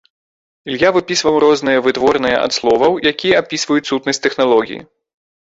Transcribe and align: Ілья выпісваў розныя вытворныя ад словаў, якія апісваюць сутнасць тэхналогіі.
Ілья 0.71 0.89
выпісваў 0.95 1.35
розныя 1.43 1.83
вытворныя 1.87 2.37
ад 2.45 2.51
словаў, 2.57 2.97
якія 3.13 3.35
апісваюць 3.43 3.89
сутнасць 3.91 4.23
тэхналогіі. 4.25 4.81